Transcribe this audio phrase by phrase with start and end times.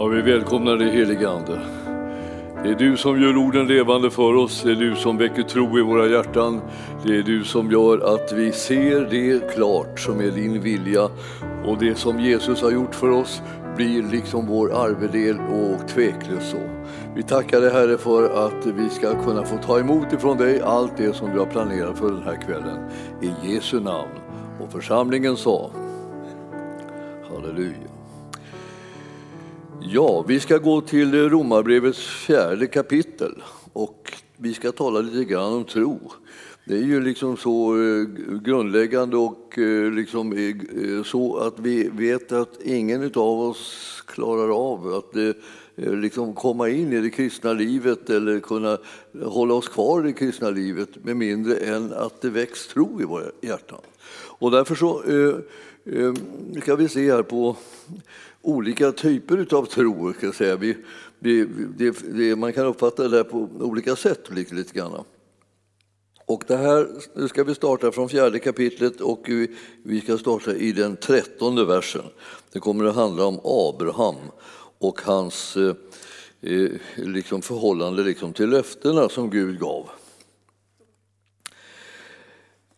[0.00, 1.60] Ja, vi välkomnar dig helige Ande.
[2.62, 5.78] Det är du som gör orden levande för oss, det är du som väcker tro
[5.78, 6.60] i våra hjärtan.
[7.04, 11.04] Det är du som gör att vi ser det klart som är din vilja
[11.64, 13.42] och det som Jesus har gjort för oss
[13.76, 16.60] blir liksom vår arvedel och tveklöst så.
[17.14, 20.96] Vi tackar dig Herre för att vi ska kunna få ta emot ifrån dig allt
[20.96, 22.78] det som du har planerat för den här kvällen.
[23.22, 24.12] I Jesu namn.
[24.60, 25.70] Och församlingen sa
[27.30, 27.89] Halleluja.
[29.82, 35.64] Ja, vi ska gå till Romarbrevets fjärde kapitel och vi ska tala lite grann om
[35.64, 36.12] tro.
[36.64, 38.04] Det är ju liksom så eh,
[38.42, 44.94] grundläggande och eh, liksom eh, så att vi vet att ingen av oss klarar av
[44.94, 45.36] att
[45.74, 48.78] liksom komma in i det kristna livet eller kunna
[49.24, 53.04] hålla oss kvar i det kristna livet med mindre än att det väcks tro i
[53.04, 53.80] våra hjärtan.
[54.38, 55.02] Och därför så
[55.92, 56.14] Ehm,
[56.52, 57.56] nu ska vi se här på
[58.42, 60.12] olika typer av tro.
[60.12, 60.56] Ska säga.
[60.56, 60.76] Vi,
[61.18, 61.46] vi,
[61.76, 64.30] det, det, man kan uppfatta det på olika sätt.
[64.30, 65.04] Lite, lite grann.
[66.26, 70.54] Och det här, nu ska vi starta från fjärde kapitlet och vi, vi ska starta
[70.54, 72.04] i den trettonde versen.
[72.52, 74.16] Det kommer att handla om Abraham
[74.78, 75.74] och hans eh,
[76.40, 79.90] eh liksom förhållande liksom till löftena som Gud gav.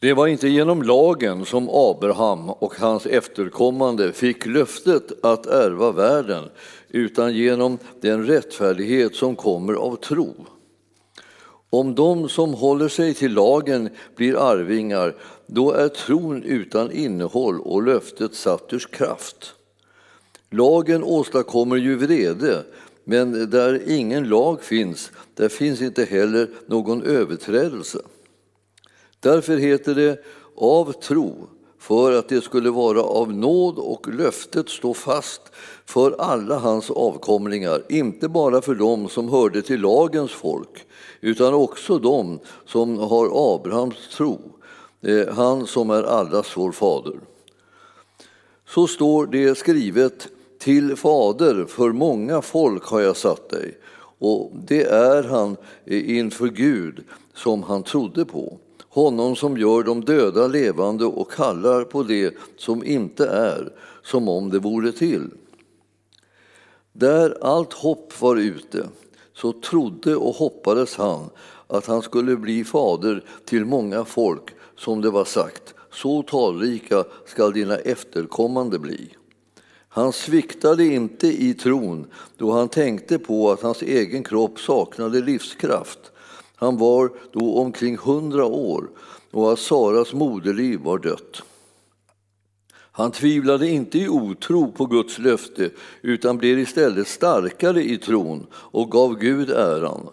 [0.03, 6.45] Det var inte genom lagen som Abraham och hans efterkommande fick löftet att ärva världen
[6.89, 10.35] utan genom den rättfärdighet som kommer av tro.
[11.71, 17.83] Om de som håller sig till lagen blir arvingar, då är tron utan innehåll och
[17.83, 19.55] löftet satt ur kraft.
[20.51, 22.65] Lagen åstadkommer ju vrede,
[23.05, 27.99] men där ingen lag finns, där finns inte heller någon överträdelse.
[29.23, 30.25] Därför heter det
[30.57, 35.43] av tro, för att det skulle vara av nåd och löftet stå fast
[35.87, 40.85] för alla hans avkomlingar, inte bara för dem som hörde till lagens folk,
[41.21, 44.41] utan också dem som har Abrahams tro,
[45.01, 47.21] eh, han som är allas vår fader.
[48.69, 50.29] Så står det skrivet,
[50.59, 53.79] till fader för många folk har jag satt dig,
[54.19, 58.59] och det är han eh, inför Gud som han trodde på
[58.93, 63.73] honom som gör de döda levande och kallar på det som inte är
[64.03, 65.31] som om det vore till.
[66.93, 68.89] Där allt hopp var ute
[69.35, 71.31] så trodde och hoppades han
[71.67, 77.53] att han skulle bli fader till många folk, som det var sagt, så talrika skall
[77.53, 79.15] dina efterkommande bli.
[79.89, 86.12] Han sviktade inte i tron då han tänkte på att hans egen kropp saknade livskraft
[86.63, 88.91] han var då omkring hundra år
[89.31, 91.43] och att Saras moderliv var dött.
[92.73, 95.71] Han tvivlade inte i otro på Guds löfte
[96.03, 100.09] utan blev istället starkare i tron och gav Gud äran.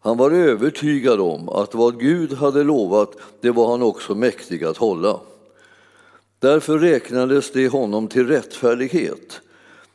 [0.00, 4.76] Han var övertygad om att vad Gud hade lovat, det var han också mäktig att
[4.76, 5.20] hålla.
[6.38, 9.40] Därför räknades det honom till rättfärdighet.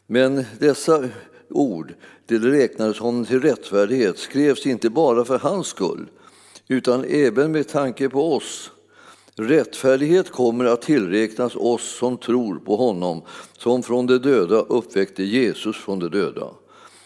[0.07, 1.09] Men dessa
[1.49, 1.93] ord,
[2.27, 6.05] det räknades honom till rättfärdighet, skrevs inte bara för hans skull,
[6.67, 8.71] utan även med tanke på oss.
[9.35, 13.21] Rättfärdighet kommer att tillräknas oss som tror på honom
[13.57, 16.49] som från de döda uppväckte Jesus från de döda.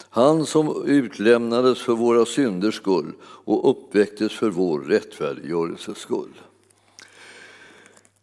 [0.09, 6.33] Han som utlämnades för våra synders skull och uppväcktes för vår rättfärdiggörelses skull.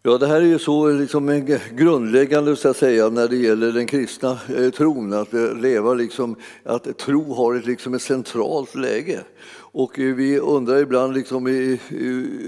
[0.08, 3.86] Ja, det här är ju så liksom grundläggande så att säga, när det gäller den
[3.86, 9.20] kristna eh, tron, att eh, leva liksom, att tro har ett, liksom ett centralt läge.
[9.56, 11.46] Och eh, vi undrar ibland liksom,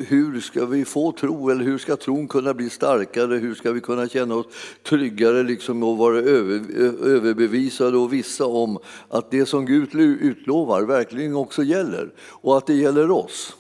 [0.08, 3.80] hur ska vi få tro, eller hur ska tron kunna bli starkare, hur ska vi
[3.80, 4.46] kunna känna oss
[4.82, 8.78] tryggare liksom, och vara över, eh, överbevisade och vissa om
[9.08, 13.57] att det som Gud utlovar verkligen också gäller och att det gäller oss.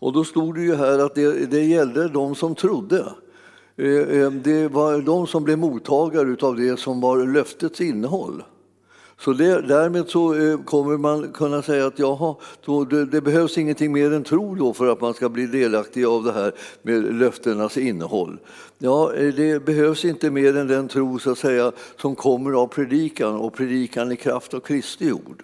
[0.00, 3.04] Och då stod det ju här att det, det gällde de som trodde.
[3.76, 8.42] Eh, eh, det var de som blev mottagare av det som var löftets innehåll.
[9.18, 13.58] Så det, därmed så eh, kommer man kunna säga att jaha, då, det, det, behövs
[13.58, 16.52] ingenting mer än tro då för att man ska bli delaktig av det här
[16.82, 18.38] med löftenas innehåll.
[18.78, 23.36] Ja, det behövs inte mer än den tro så att säga, som kommer av predikan
[23.36, 25.42] och predikan i kraft av Kristi ord.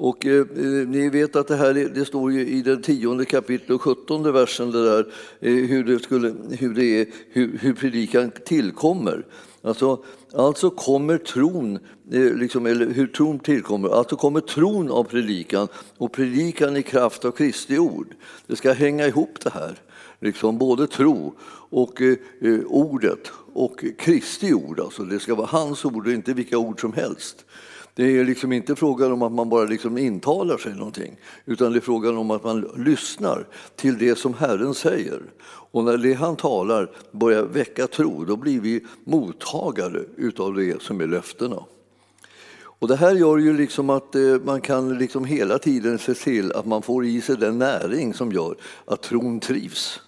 [0.00, 0.46] Och eh,
[0.88, 4.70] ni vet att det här det står ju i den tionde kapitlet och sjuttonde versen
[4.70, 5.06] det där,
[5.40, 9.26] eh, hur, det skulle, hur, det är, hur, hur predikan tillkommer.
[9.62, 10.04] Alltså,
[10.34, 11.78] alltså kommer tron,
[12.12, 17.24] eh, liksom, eller hur tron tillkommer, alltså kommer tron av predikan och predikan i kraft
[17.24, 18.14] av Kristi ord.
[18.46, 19.78] Det ska hänga ihop det här.
[20.20, 21.34] Liksom både tro
[21.70, 24.80] och eh, eh ordet och Kristi ord.
[24.80, 27.44] Alltså det ska vara hans ord och inte vilka ord som helst.
[27.98, 31.78] Det är liksom inte frågan om att man bara liksom intalar sig någonting utan det
[31.78, 33.46] är frågan om att man lyssnar
[33.76, 35.22] till det som Herren säger.
[35.46, 41.00] Och när det han talar börjar väcka tro, då blir vi mottagare utav det som
[41.00, 41.64] är löftena.
[42.60, 46.52] Och det här gör ju liksom att eh, man kan liksom hela tiden se till
[46.52, 50.00] att man får i sig den näring som gör att tron trivs.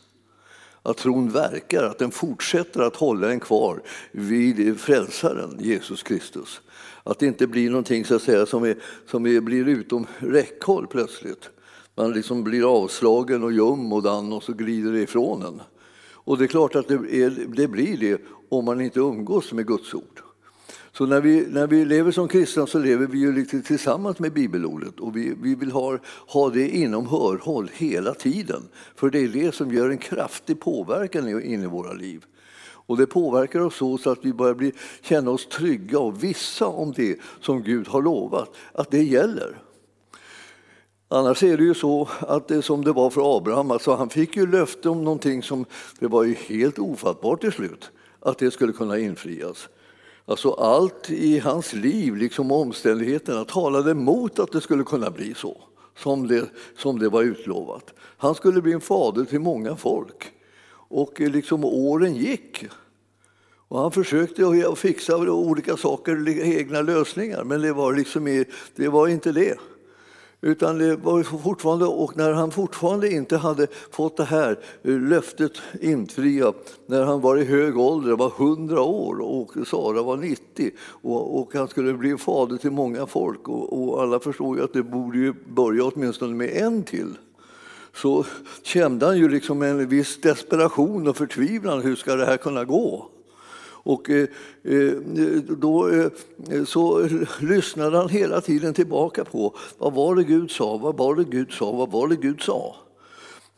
[0.82, 3.82] Att tron verkar, att den fortsätter att hålla en kvar
[4.12, 6.60] vid frälsaren Jesus Kristus.
[7.02, 8.76] Att det inte blir någonting så att säga, som, är,
[9.06, 11.50] som är, blir utom räckhåll plötsligt.
[11.94, 15.60] Man liksom blir avslagen och ljum och dan och så glider det ifrån en.
[16.24, 19.66] Och det är klart att det, är, det blir det om man inte umgås med
[19.66, 20.22] Guds ord.
[20.92, 24.32] Så när vi, när vi lever som kristna så lever vi ju lite tillsammans med
[24.32, 28.62] bibelordet och vi, vi vill ha, ha det inom hörhåll hela tiden.
[28.94, 32.24] För det är det som gör en kraftig påverkan in i våra liv.
[32.90, 34.72] Och det påverkar oss så, att vi börjar bli,
[35.02, 39.62] känna oss trygga och vissa om det som Gud har lovat, att det gäller.
[41.08, 44.36] Annars är det ju så att det som det var för Abraham, alltså han fick
[44.36, 45.64] ju löfte om någonting som
[45.98, 47.90] det var ju helt ofattbart till slut,
[48.20, 49.68] att det skulle kunna infrias.
[50.24, 55.56] Alltså allt i hans liv, liksom omständigheterna, talade emot att det skulle kunna bli så
[55.96, 57.94] som det, som det var utlovat.
[58.16, 60.32] Han skulle bli en fader till många folk.
[60.90, 62.64] Och liksom åren gick.
[63.70, 68.44] Och han försökte att fixa olika saker, egna lösningar, men det var, liksom,
[68.76, 69.58] det var inte det.
[70.40, 76.74] Utan det var fortfarande, och när han fortfarande inte hade fått det här löftet infriat,
[76.86, 81.54] när han var i hög ålder, var 100 år och Sara var 90 och, och
[81.54, 85.18] han skulle bli fader till många folk och, och alla förstod ju att det borde
[85.18, 87.18] ju börja åtminstone med en till
[87.94, 88.24] så
[88.62, 91.82] kände han ju liksom en viss desperation och förtvivlan.
[91.82, 93.10] Hur ska det här kunna gå?
[93.82, 94.28] Och eh,
[94.64, 94.92] eh,
[95.48, 96.10] då eh,
[96.64, 97.08] så
[97.40, 101.52] lyssnade han hela tiden tillbaka på vad var det Gud sa, vad var det Gud
[101.52, 102.76] sa, vad var det Gud sa?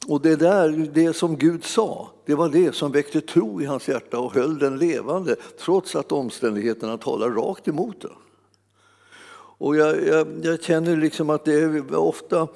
[0.07, 3.89] Och det där, det som Gud sa, det var det som väckte tro i hans
[3.89, 8.11] hjärta och höll den levande trots att omständigheterna talar rakt emot den.
[9.59, 12.49] Och jag, jag, jag, känner liksom att det är ofta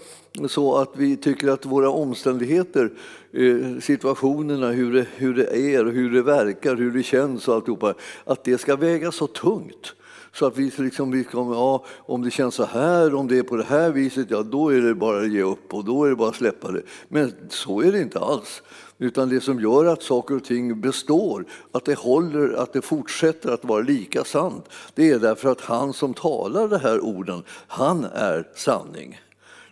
[0.49, 2.91] så att vi tycker att våra omständigheter,
[3.33, 7.94] eh, situationerna, hur det, hur det är, hur det verkar, hur det känns och alltihopa,
[8.25, 9.94] att det ska väga så tungt.
[10.33, 13.43] Så att vi liksom, vi kommer, ja, om det känns så här, om det är
[13.43, 16.11] på det här viset, ja då är det bara att ge upp och då är
[16.11, 16.83] det bara att släppa det.
[17.09, 18.62] Men så är det inte alls.
[18.99, 23.50] Utan det som gör att saker och ting består, att det håller, att det fortsätter
[23.50, 28.05] att vara lika sant, det är därför att han som talar de här orden, han
[28.05, 29.21] är sanning.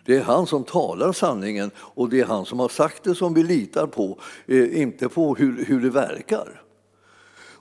[0.05, 3.33] Det är han som talar sanningen och det är han som har sagt det som
[3.33, 6.61] vi litar på, eh, inte på hur, hur det verkar.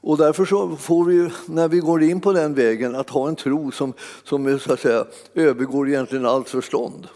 [0.05, 3.37] Och därför så får vi, när vi går in på den vägen, att ha en
[3.37, 3.93] tro som,
[4.25, 5.05] som så att säga,
[5.35, 7.09] övergår egentligen allt förstånd.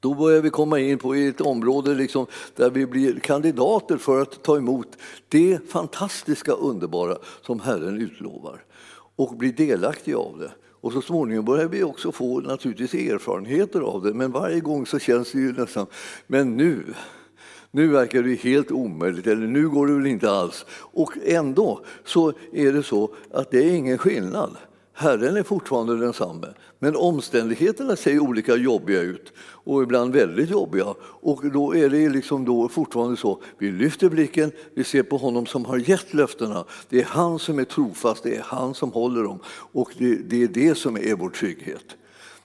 [0.00, 4.42] Då börjar vi komma in på ett område liksom där vi blir kandidater för att
[4.42, 4.88] ta emot
[5.28, 8.64] det fantastiska, underbara som Herren utlovar
[9.16, 10.52] och bli delaktiga av det.
[10.82, 14.98] Och så småningom börjar vi också få naturligtvis erfarenheter av det, men varje gång så
[14.98, 15.86] känns det ju nästan,
[16.26, 16.84] men nu,
[17.70, 20.66] nu verkar det helt omöjligt, eller nu går det väl inte alls.
[20.70, 24.56] Och ändå så är det så att det är ingen skillnad.
[24.94, 26.46] Herren är fortfarande densamme,
[26.78, 30.94] men omständigheterna ser olika jobbiga ut och ibland väldigt jobbiga.
[31.00, 35.46] Och då är det liksom då fortfarande så, vi lyfter blicken, vi ser på honom
[35.46, 36.64] som har gett löftena.
[36.88, 39.38] Det är han som är trofast, det är han som håller dem
[39.72, 41.96] och det, det är det som är vår trygghet.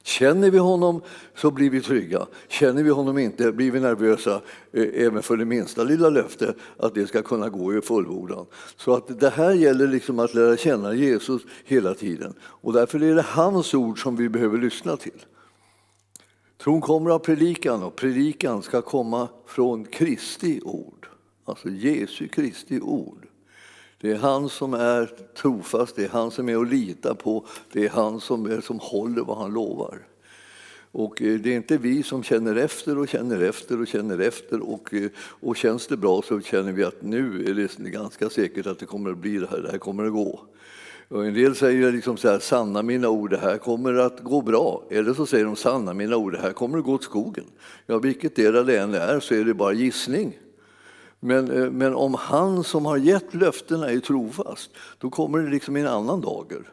[0.07, 1.01] Känner vi honom
[1.35, 2.27] så blir vi trygga.
[2.47, 6.95] Känner vi honom inte blir vi nervösa eh, även för det minsta lilla löfte att
[6.95, 8.45] det ska kunna gå i fullbordan.
[8.77, 12.33] Så att det här gäller liksom att lära känna Jesus hela tiden.
[12.41, 15.25] Och därför är det hans ord som vi behöver lyssna till.
[16.57, 21.07] Tron kommer av predikan och predikan ska komma från Kristi ord.
[21.45, 23.27] Alltså Jesu Kristi ord.
[24.01, 27.85] Det är han som är trofast, det är han som är att lita på, det
[27.85, 29.99] är han som, är, som håller vad han lovar.
[30.91, 34.69] Och eh, det är inte vi som känner efter och känner efter och känner efter
[34.69, 38.67] och, eh, och känns det bra så känner vi att nu är det ganska säkert
[38.67, 40.39] att det kommer att bli det här, det här kommer att gå.
[41.09, 44.41] Och en del säger liksom så här, sanna mina ord, det här kommer att gå
[44.41, 44.83] bra.
[44.89, 47.45] Eller så säger de, sanna mina ord, det här kommer att gå åt skogen.
[47.85, 50.37] Ja, vilket det än är så är det bara gissning.
[51.27, 55.77] Men, eh, men om han som har gett löftena är trofast, då kommer det liksom
[55.77, 56.69] i en annan dager.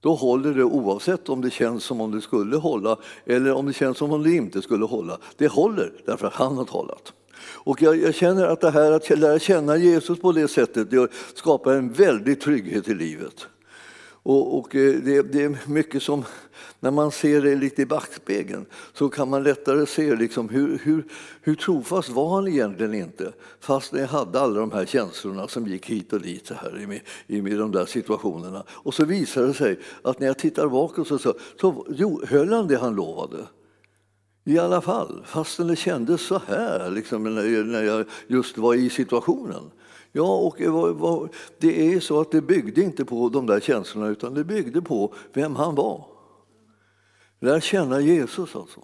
[0.00, 3.72] Då håller det oavsett om det känns som om det skulle hålla eller om det
[3.72, 5.18] känns som om det inte skulle hålla.
[5.36, 7.12] Det håller därför att han har talat.
[7.40, 11.08] Och jag, jag, känner att det här att lära känna Jesus på det sättet det
[11.34, 13.46] skapar en väldig trygghet i livet.
[14.22, 16.24] Och, och eh, det, det, är mycket som,
[16.80, 21.04] när man ser det lite i backspegeln så kan man lättare se liksom hur, hur,
[21.40, 25.86] hur trofast var han egentligen inte fast jag hade alla de här känslorna som gick
[25.86, 27.02] hit och dit så här, i,
[27.36, 28.64] i, i de där situationerna.
[28.68, 32.52] Och så visar det sig att när jag tittar bakåt så, så, så jo, höll
[32.52, 33.46] han det han lovade.
[34.44, 39.70] I alla fall, fastän det kändes så här liksom, när jag just var i situationen.
[40.12, 40.56] Ja, och
[41.58, 45.14] det är så att det byggde inte på de där känslorna utan det byggde på
[45.32, 46.17] vem han var.
[47.40, 48.80] Lär känna Jesus alltså.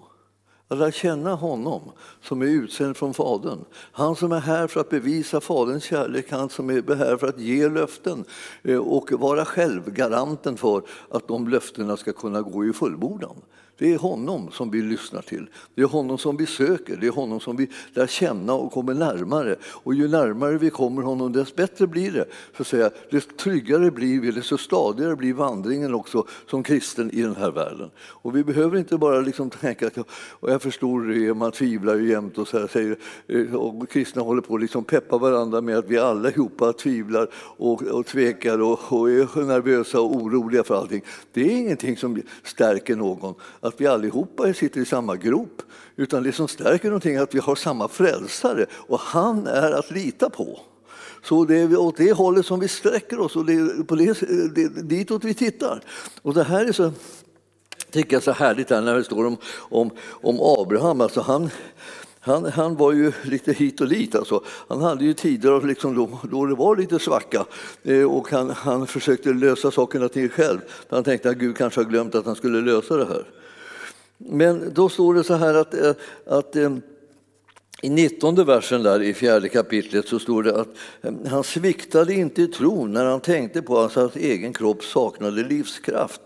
[0.69, 1.93] lär känna honom
[2.23, 3.65] som är utsänd från Fadern.
[3.93, 7.41] Han som är här för att bevisa Faderns kärlek, han som är här för att
[7.41, 8.25] ge löften
[8.63, 13.37] eh, och vara själv garanten för att de löftena ska kunna gå i fullbordan.
[13.79, 15.47] Det är honom som vi lyssnar till.
[15.75, 18.95] Det är honom som vi söker, det är honom som vi lär känna och kommer
[18.95, 19.57] närmare.
[19.65, 22.25] Och ju närmare vi kommer honom, desto bättre blir det.
[22.53, 27.23] För att säga, desto tryggare blir vi, desto stadigare blir vandringen också som kristen i
[27.23, 27.91] den här världen.
[27.99, 29.99] Och vi behöver inte bara liksom tänka att
[30.31, 32.97] och jag förstår det, man tvivlar ju jämt och, så här, säger,
[33.29, 37.83] eh, och kristna håller på att liksom peppa varandra med att vi allihopa tvivlar och,
[37.83, 41.03] och tvekar och, och är nervösa och oroliga för allting.
[41.33, 43.35] Det är ingenting som stärker någon
[43.75, 45.63] att vi allihopa sitter i samma grop,
[45.97, 49.91] utan det som stärker någonting är att vi har samma frälsare och han är att
[49.91, 50.61] lita på.
[51.23, 54.21] Så det är åt det hållet som vi sträcker oss och det är på det,
[54.55, 55.81] det, ditåt vi tittar.
[56.23, 56.93] Och det här är så,
[57.91, 61.01] tycker jag så härligt här när det står om, om, om Abraham.
[61.01, 61.51] Alltså han,
[62.21, 64.15] han, han var ju lite hit och dit.
[64.15, 64.45] Alltså.
[64.69, 67.45] Han hade ju tider liksom då, då det var lite svacka
[67.83, 70.59] eh, och han, han försökte lösa sakerna till själv.
[70.89, 73.25] Han tänkte att Gud kanske har glömt att han skulle lösa det här.
[74.19, 75.93] Men då står det så här att, eh,
[76.27, 76.77] att eh,
[77.83, 80.69] i 19 versen där i fjärde kapitlet så står det att
[81.03, 85.43] eh, han sviktade inte i tron när han tänkte på att hans egen kropp saknade
[85.43, 86.21] livskraft.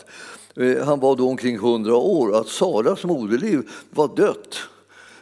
[0.84, 4.58] Han var då omkring 100 år att Saras moderliv var dött.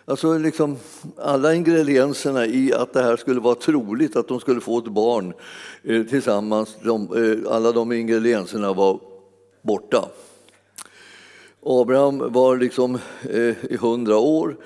[0.05, 0.77] Alltså liksom
[1.17, 5.33] alla ingredienserna i att det här skulle vara troligt att de skulle få ett barn
[5.83, 9.01] tillsammans, de, alla de ingredienserna var
[9.63, 10.09] borta.
[11.67, 12.99] Abraham var liksom
[13.31, 14.57] eh, i hundra år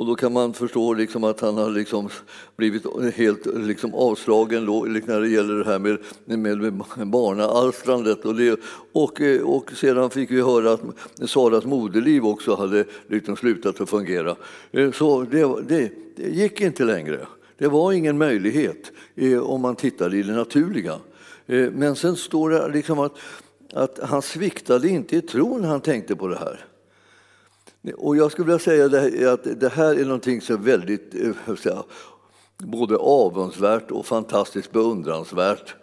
[0.00, 2.08] och då kan man förstå liksom att han har liksom
[2.56, 8.24] blivit helt liksom avslagen då, liksom när det gäller det här med, med, med barnaalstrandet.
[8.24, 8.60] Och, det,
[8.92, 10.80] och, eh, och sedan fick vi höra att
[11.30, 14.36] Saras moderliv också hade liksom slutat att fungera.
[14.72, 17.26] Eh, så det, det, det gick inte längre.
[17.58, 20.96] Det var ingen möjlighet eh, om man tittade i det naturliga.
[21.72, 23.12] Men sen står det liksom att
[23.72, 26.64] att han sviktade inte i tron när han tänkte på det här.
[27.96, 31.82] Och jag skulle vilja säga att det här är någonting som är väldigt eh, säga,
[32.58, 35.74] både avundsvärt och fantastiskt beundransvärt.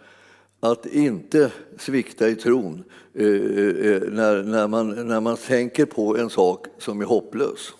[0.60, 6.16] Att inte svikta i tron eh, eh, eh, när, när, man, när man tänker på
[6.16, 7.74] en sak som är hopplös.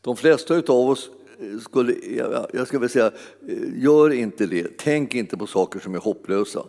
[0.00, 1.10] De flesta av oss
[1.62, 1.94] skulle,
[2.52, 3.12] jag ska väl säga,
[3.74, 4.78] gör inte det.
[4.78, 6.64] Tänk inte på saker som är hopplösa.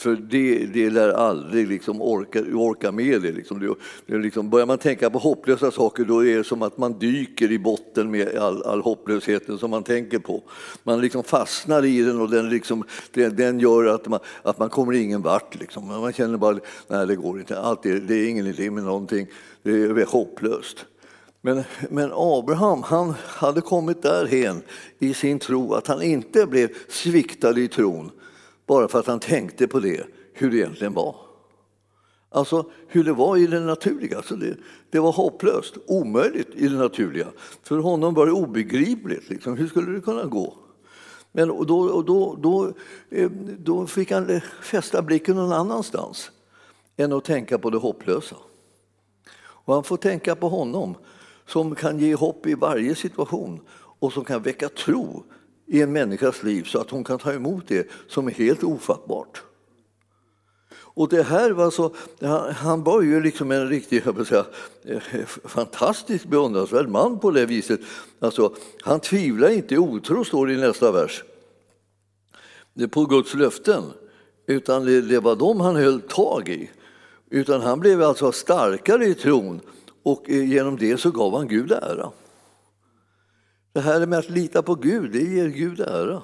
[0.00, 3.32] För det, det lär aldrig liksom orka, orka med det.
[3.32, 3.60] Liksom.
[3.60, 3.74] Det,
[4.06, 7.52] det liksom, börjar man tänka på hopplösa saker då är det som att man dyker
[7.52, 10.42] i botten med all, all hopplösheten som man tänker på.
[10.82, 14.68] Man liksom fastnar i den och den, liksom, den, den gör att man, att man
[14.68, 15.60] kommer ingen vart.
[15.60, 15.86] Liksom.
[15.86, 19.26] Man känner bara nej det går inte, Allt är, det är ingen idé med någonting,
[19.62, 20.86] det är hopplöst.
[21.40, 24.62] Men, men Abraham han hade kommit därhen
[24.98, 28.10] i sin tro att han inte blev sviktad i tron
[28.68, 31.16] bara för att han tänkte på det, hur det egentligen var.
[32.30, 34.16] Alltså hur det var i det naturliga.
[34.16, 34.56] Alltså det,
[34.90, 37.26] det var hopplöst, omöjligt i det naturliga.
[37.62, 39.30] För honom var det obegripligt.
[39.30, 39.56] Liksom.
[39.56, 40.56] Hur skulle det kunna gå?
[41.32, 42.72] Men då, då, då, då,
[43.58, 46.30] då fick han fästa blicken någon annanstans
[46.96, 48.36] än att tänka på det hopplösa.
[49.40, 50.94] Och han får tänka på honom
[51.46, 53.60] som kan ge hopp i varje situation
[53.98, 55.24] och som kan väcka tro
[55.68, 59.42] i en människas liv så att hon kan ta emot det som är helt ofattbart.
[60.98, 61.94] Och det här var så,
[62.54, 64.46] han var ju liksom en riktig, jag säga,
[65.00, 67.80] fantastiskt fantastisk beundransvärd man på det viset.
[68.18, 71.24] Alltså, han tvivlar inte i otro, står det i nästa vers,
[72.74, 73.82] det på Guds löften,
[74.46, 76.70] utan det, det var dem han höll tag i.
[77.30, 79.60] Utan han blev alltså starkare i tron
[80.02, 82.10] och eh, genom det så gav han Gud ära.
[83.78, 86.22] Det här med att lita på Gud, det ger Gud ära.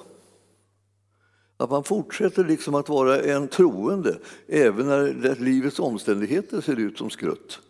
[1.56, 4.18] Att man fortsätter liksom att vara en troende
[4.48, 7.60] även när livets omständigheter ser ut som skrutt.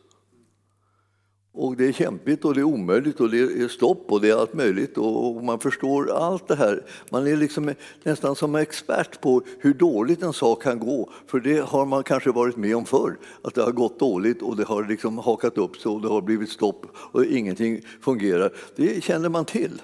[1.56, 4.36] Och det är kämpigt och det är omöjligt och det är stopp och det är
[4.36, 6.82] allt möjligt och man förstår allt det här.
[7.10, 11.60] Man är liksom nästan som expert på hur dåligt en sak kan gå, för det
[11.60, 14.84] har man kanske varit med om förr, att det har gått dåligt och det har
[14.84, 18.52] liksom hakat upp sig och det har blivit stopp och ingenting fungerar.
[18.76, 19.82] Det känner man till.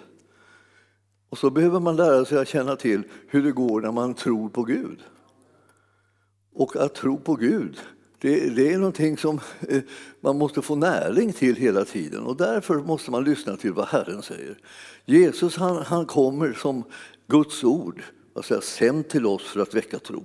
[1.29, 4.49] Och så behöver man lära sig att känna till hur det går när man tror
[4.49, 4.99] på Gud.
[6.55, 7.79] Och att tro på Gud
[8.21, 9.81] det, det, är någonting som eh,
[10.21, 14.23] man måste få näring till hela tiden och därför måste man lyssna till vad Herren
[14.23, 14.59] säger.
[15.05, 16.85] Jesus han, han kommer som
[17.27, 18.03] Guds ord,
[18.35, 20.25] alltså sänd till oss för att väcka tro.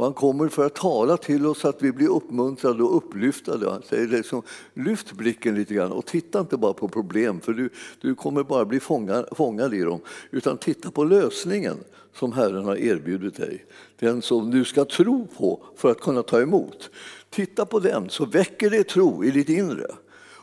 [0.00, 3.70] Och han kommer för att tala till oss så att vi blir uppmuntrade och upplyftade.
[3.70, 4.42] Han säger liksom,
[4.74, 7.70] lyft blicken lite grann och titta inte bara på problem för du,
[8.00, 10.00] du kommer bara bli fångad, fångad i dem.
[10.30, 11.76] Utan titta på lösningen
[12.14, 13.64] som Herren har erbjudit dig.
[13.98, 16.90] Den som du ska tro på för att kunna ta emot.
[17.30, 19.86] Titta på den så väcker det tro i ditt inre.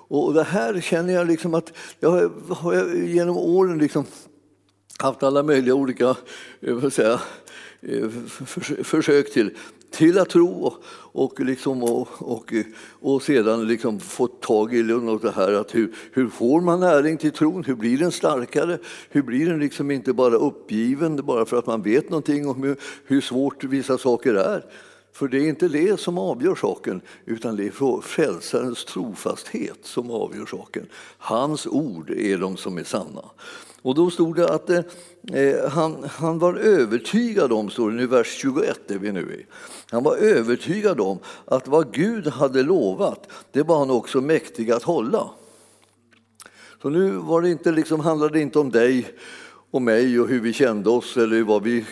[0.09, 4.05] Och det här känner jag liksom att jag har genom åren liksom
[4.99, 6.15] haft alla möjliga olika
[6.61, 7.19] eh, säga,
[7.81, 8.09] eh,
[8.83, 9.51] försök till,
[9.91, 10.73] till att tro
[11.11, 12.53] och, liksom, och, och,
[12.89, 17.17] och sedan liksom fått tag i något det här att hur, hur får man näring
[17.17, 17.63] till tron?
[17.63, 18.77] Hur blir den starkare?
[19.09, 22.75] Hur blir den liksom inte bara uppgiven bara för att man vet någonting om hur,
[23.05, 24.65] hur svårt vissa saker är?
[25.17, 30.45] För det är inte det som avgör saken, utan det är frälsarens trofasthet som avgör
[30.45, 30.85] saken.
[31.17, 33.23] Hans ord är de som är sanna.
[33.81, 34.81] Och då stod det att eh,
[35.33, 39.45] eh han, han var övertygad om, står det i vers 21, är vi nu i.
[39.91, 44.83] Han var övertygad om att vad Gud hade lovat, det var han också mäktig att
[44.83, 45.29] hålla.
[46.81, 49.05] Så nu var det inte, liksom, handlade det inte om dig
[49.71, 51.85] och mig och hur vi kände oss eller vad vi,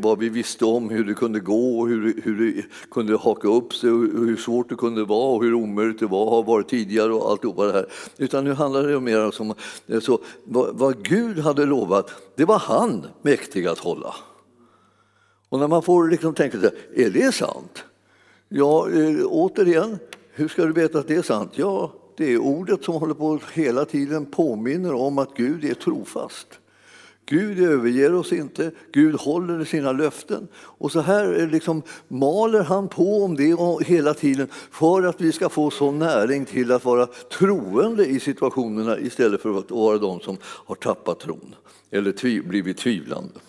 [0.00, 3.74] vad vi visste om hur det kunde gå och hur, hur det kunde haka upp
[3.74, 7.12] sig och hur svårt det kunde vara och hur omöjligt det var, har varit tidigare
[7.12, 7.86] och alltihopa det här.
[8.16, 9.54] Utan nu handlar det mer om
[10.00, 14.14] så, vad, vad Gud hade lovat, det var han mäktig att hålla.
[15.48, 17.84] Och när man får liksom tänka sig, är det sant?
[18.48, 19.98] Ja, eh, återigen,
[20.32, 21.50] hur ska du veta att det är sant?
[21.54, 26.46] Ja, det är ordet som håller på hela tiden påminner om att Gud är trofast.
[27.28, 30.48] Gud överger oss inte, Gud håller sina löften.
[30.56, 35.32] Och så här eh, liksom maler han på om det hela tiden för att vi
[35.32, 37.06] ska få sån näring till att vara
[37.38, 41.54] troende i situationerna istället för att vara de som har tappat tron
[41.90, 43.40] eller blivit tvivlande.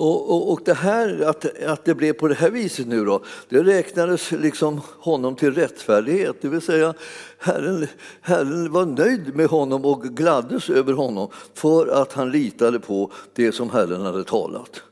[0.00, 3.22] Och, och, och, det här, att, att det blev på det här viset nu då,
[3.48, 6.36] det räknades liksom honom till rättfärdighet.
[6.40, 6.94] Det vill säga,
[7.38, 7.86] Herren,
[8.20, 13.52] Herren var nöjd med honom och gladdes över honom för att han litade på det
[13.52, 14.82] som Herren hade talat.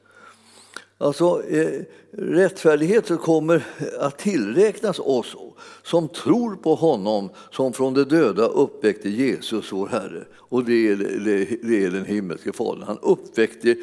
[0.98, 3.66] Alltså, eh, rättfärdighet kommer
[4.00, 5.36] att tillräknas oss
[5.82, 10.24] som tror på honom som från de döda uppväckte Jesus, vår Herre.
[10.34, 12.82] Och det är, det, det är den himmelske Fadern.
[12.82, 13.76] Han uppväckte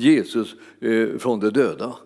[0.00, 1.96] Jesus eh, från de döda.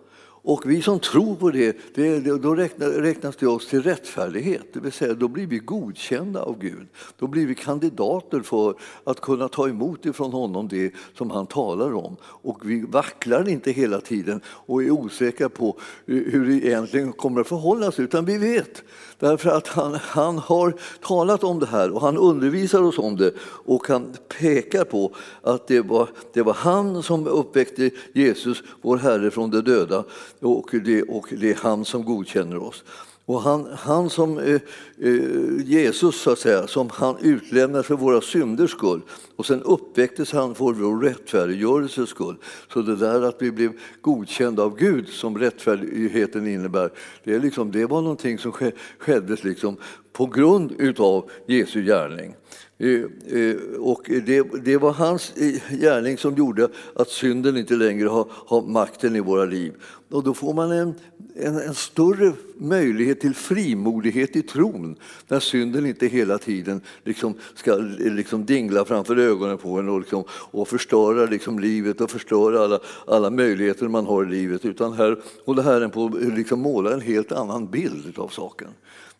[0.45, 4.73] Och vi som tror på det, det då räknas det oss till rättfärdighet.
[4.73, 6.87] Det vill säga, då blir vi godkända av Gud.
[7.19, 11.93] Då blir vi kandidater för att kunna ta emot ifrån honom det som han talar
[11.93, 12.17] om.
[12.23, 17.47] Och vi vacklar inte hela tiden och är osäkra på hur det egentligen kommer att
[17.47, 18.83] förhålla sig, utan vi vet.
[19.19, 23.33] Därför att han, han har talat om det här och han undervisar oss om det
[23.41, 29.31] och han pekar på att det var, det var han som uppväckte Jesus, vår Herre,
[29.31, 30.03] från de döda
[30.43, 32.83] och det, och det är han som godkänner oss.
[33.25, 34.61] Och han, han som eh,
[34.97, 39.01] eh, Jesus, så att säga, som han utlämnade för våra synders skull
[39.35, 42.35] och sen uppväcktes han för vår rättfärdiggörelses skull.
[42.73, 46.91] Så det där att vi blev godkända av Gud, som rättfärdigheten innebär,
[47.23, 48.51] det, är liksom, det var någonting som
[48.97, 49.77] skedde liksom
[50.13, 52.35] på grund av Jesu gärning.
[52.77, 53.01] Eh,
[53.39, 58.27] eh, och det, det, var hans eh, gärning som gjorde att synden inte längre har,
[58.29, 59.73] har makten i våra liv.
[60.09, 60.93] Och då får man en,
[61.35, 64.95] en, en, större möjlighet till frimodighet i tron
[65.27, 70.23] när synden inte hela tiden liksom ska liksom dingla framför ögonen på en och, liksom,
[70.29, 74.65] och förstöra liksom livet och förstöra alla, alla möjligheter man har i livet.
[74.65, 78.69] Utan här håller Herren på att liksom måla en helt annan bild av saken.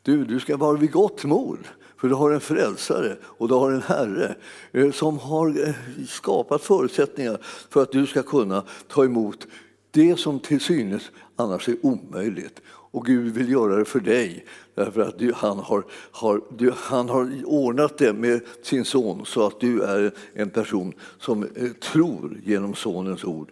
[0.01, 1.59] Du, du ska vara vid gott mod.
[2.03, 4.35] För du har en frälsare och du har en Herre
[4.71, 5.73] eh, som har eh,
[6.07, 7.37] skapat förutsättningar
[7.69, 9.47] för att du ska kunna ta emot
[9.91, 12.61] det som till synes annars är omöjligt.
[12.67, 17.09] Och Gud vill göra det för dig därför att du, han, har, har, du, han
[17.09, 22.37] har ordnat det med sin son så att du är en person som eh, tror
[22.45, 23.51] genom sonens ord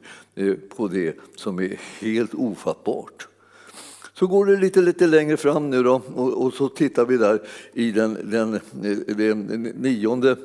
[0.75, 3.27] på det som är helt ofattbart.
[4.21, 7.41] Så går det lite, lite längre fram nu då, och, och så tittar vi där
[7.73, 8.59] i den, den,
[9.07, 10.37] den nionde,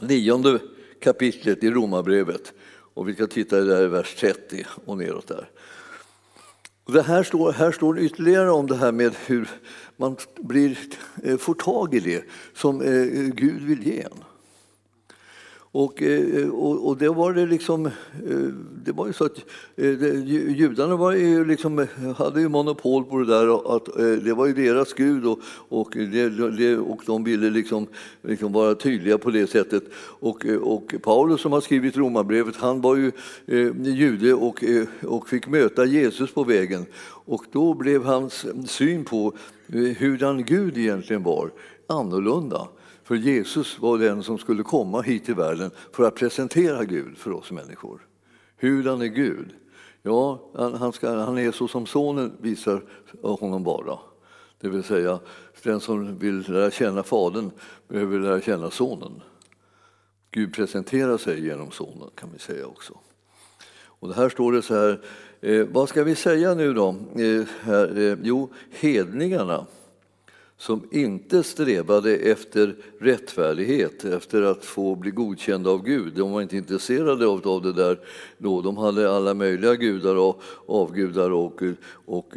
[0.00, 0.58] nionde
[1.00, 2.52] kapitlet i Romarbrevet.
[2.94, 5.50] Och vi ska titta där i vers 30 och neråt där.
[6.84, 9.48] Och det här, står, här står ytterligare om det här med hur
[9.96, 10.78] man blir,
[11.22, 13.04] eh, får tag i det som eh,
[13.34, 14.24] Gud vill ge en.
[15.72, 17.92] Och, eh, och, och, det var det liksom, eh,
[18.84, 19.36] det var ju så att
[19.76, 20.04] eh,
[20.50, 23.84] judarna var ju liksom, hade ju monopol på det där, att
[24.24, 27.86] det var ju deras gud och, och, det, och de ville liksom,
[28.22, 29.82] liksom vara tydliga på det sättet.
[30.20, 33.12] Och, och Paulus som har skrivit Romarbrevet, han var ju
[33.82, 34.64] jude och,
[35.02, 36.86] och fick möta Jesus på vägen.
[37.24, 39.32] Och då blev hans syn på
[39.98, 41.50] hurdan Gud egentligen var
[41.86, 42.68] annorlunda.
[43.10, 47.32] För Jesus var den som skulle komma hit till världen för att presentera Gud för
[47.32, 48.06] oss människor.
[48.56, 49.48] Hurdan är Gud?
[50.02, 52.82] Ja, han, ska, han är så som sonen visar
[53.22, 53.98] honom vara.
[54.60, 55.20] Det vill säga,
[55.62, 57.50] den som vill lära känna Fadern
[57.88, 59.22] behöver lära känna Sonen.
[60.30, 62.98] Gud presenterar sig genom Sonen, kan vi säga också.
[63.84, 65.00] Och det här står det så här,
[65.40, 66.88] eh, vad ska vi säga nu då?
[67.16, 69.66] Eh, här, eh, jo, hedningarna
[70.60, 76.12] som inte strävade efter rättfärdighet, efter att få bli godkända av Gud.
[76.14, 78.00] De var inte intresserade av det där
[78.38, 78.60] då.
[78.60, 81.62] De hade alla möjliga gudar och avgudar och,
[82.06, 82.36] och,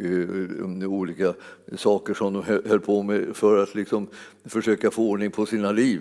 [0.86, 1.34] olika
[1.76, 4.06] saker som de höll på med för att liksom
[4.44, 6.00] försöka få ordning på sina liv.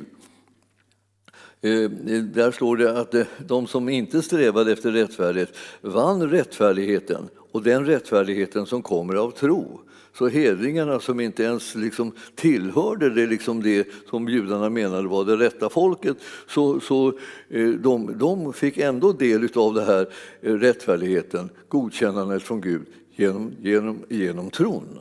[1.62, 1.89] Eh,
[2.21, 7.86] där står det att eh, de som inte strävade efter rättfärdighet vann rättfärdigheten och den
[7.86, 9.81] rättfärdigheten som kommer av tro.
[10.13, 15.38] Så hedningarna som inte ens liksom tillhörde det, liksom det som judarna menade var det
[15.38, 17.08] rätta folket, så, så
[17.49, 20.10] eh, de, de fick ändå del av den här
[20.41, 24.99] eh, rättfärdigheten, godkännandet från Gud genom, genom, genom tron.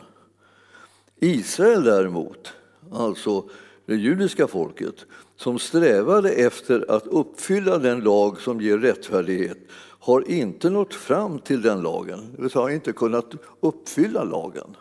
[1.20, 2.52] Israel däremot,
[2.92, 3.44] alltså
[3.86, 4.94] det judiska folket,
[5.36, 9.58] som strävade efter att uppfylla den lag som ger rättfärdighet
[9.98, 14.76] har inte nått fram till den lagen, det vill säga har inte kunnat uppfylla lagen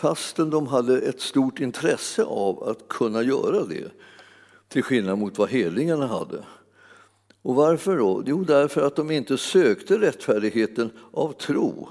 [0.00, 3.90] fastän de hade ett stort intresse av att kunna göra det,
[4.68, 6.44] till skillnad mot vad hedningarna hade.
[7.42, 8.22] Och varför då?
[8.26, 11.88] Jo, därför att de inte sökte rättfärdigheten av tro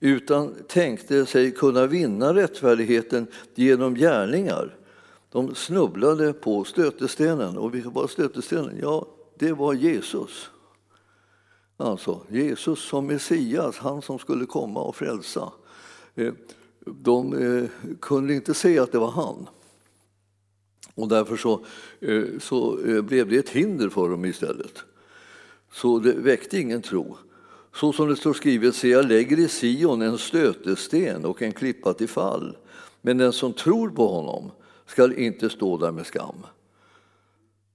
[0.00, 4.76] utan tänkte sig kunna vinna rättfärdigheten genom gärningar.
[5.30, 7.58] De snubblade på stötestenen.
[7.58, 8.78] Och vilka var stötestenen?
[8.82, 9.06] Ja,
[9.38, 10.50] det var Jesus.
[11.76, 15.52] Alltså Jesus som Messias, han som skulle komma och frälsa.
[16.14, 16.32] Eh,
[16.86, 19.46] de eh, kunde inte se att det var han.
[20.94, 21.64] Och därför så,
[22.00, 24.78] eh, så eh, blev det ett hinder för dem istället.
[25.72, 27.16] Så det väckte ingen tro.
[27.74, 31.92] Så som det står skrivet, se jag lägger i Sion en stötesten och en klippa
[31.92, 32.56] till fall.
[33.00, 34.50] Men den som tror på honom
[34.86, 36.46] skall inte stå där med skam.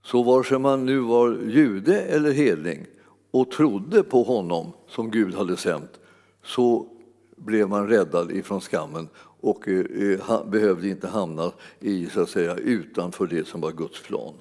[0.04, 2.86] Så vare sig man nu var jude eller hedning
[3.32, 6.00] och trodde på honom som Gud hade sänt
[6.44, 6.88] så
[7.36, 12.56] blev man räddad ifrån skammen och eh, eh behövde inte hamna i, så att säga,
[12.56, 14.34] utanför det som var Guds plan.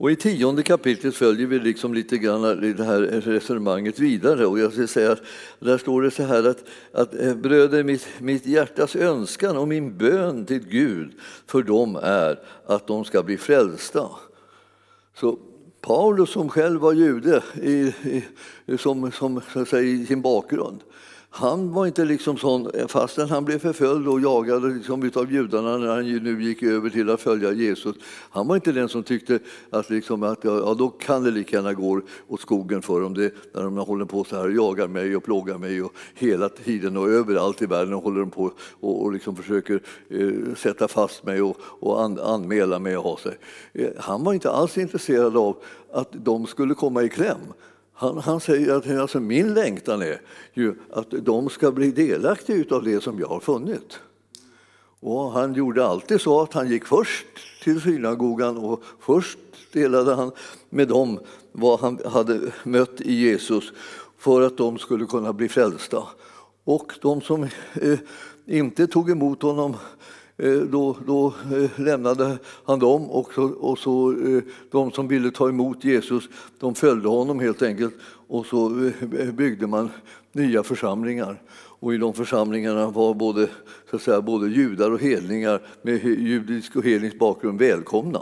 [0.00, 2.42] Och I tionde kapitlet följer vi liksom lite grann
[2.76, 4.46] det här resonemanget vidare.
[4.46, 5.22] Och jag ska säga att
[5.58, 9.98] där står det så här att, att eh, bröder, mitt, mitt hjärtas önskan och min
[9.98, 11.12] bön till Gud
[11.46, 14.08] för dem är att de ska bli frälsta.
[15.14, 15.38] Så
[15.80, 17.94] Paulus som själv var jude i,
[18.66, 20.80] i, som, som, så säga, i sin bakgrund,
[21.38, 25.88] han var inte liksom sån, fastän han blev förföljd och jagad liksom av judarna när
[25.88, 27.96] han nu gick över till att följa Jesus.
[28.30, 29.38] Han var inte den som tyckte
[29.70, 33.34] att, liksom, att ja, då kan det lika gärna gå åt skogen för dem det,
[33.52, 36.96] när de håller på så här och jagar mig och plågar mig och hela tiden
[36.96, 41.42] och överallt i världen håller de på och, och liksom försöker eh, sätta fast mig
[41.42, 43.38] och, och an, anmäla mig och ha sig.
[43.72, 45.56] Eh, han var inte alls intresserad av
[45.92, 47.38] att de skulle komma i kläm.
[48.00, 50.20] Han, han säger att alltså, min längtan är
[50.54, 53.98] ju att de ska bli delaktiga av det som jag har funnit.
[55.00, 57.26] Och han gjorde alltid så att han gick först
[57.62, 59.38] till synagogan och först
[59.72, 60.32] delade han
[60.70, 61.20] med dem
[61.52, 63.72] vad han hade mött i Jesus
[64.18, 66.02] för att de skulle kunna bli frälsta.
[66.64, 67.42] Och de som
[67.74, 67.98] eh,
[68.46, 69.76] inte tog emot honom
[70.42, 75.30] Eh, då, då eh, lämnade han dem och, så, och så, eh, de som ville
[75.30, 77.94] ta emot Jesus de följde honom helt enkelt
[78.28, 78.90] och så
[79.32, 79.90] byggde man
[80.32, 81.42] nya församlingar.
[81.80, 83.48] Och I de församlingarna var både,
[83.90, 88.20] så säga, både judar och hedningar med judisk och hednisk bakgrund välkomna.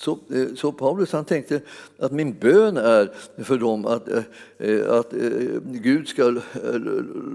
[0.00, 1.60] Så, eh, så Paulus han tänkte
[1.98, 3.12] att min bön är
[3.44, 4.22] för dem att, eh,
[4.58, 5.12] eh, att
[5.62, 6.40] Gud ska